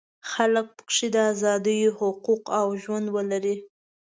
خلک 0.31 0.67
په 0.77 0.83
کې 0.93 1.07
د 1.15 1.17
ازادیو 1.31 1.95
حقوق 1.99 2.43
او 2.59 2.67
ژوند 2.81 3.07
ولري. 3.15 3.55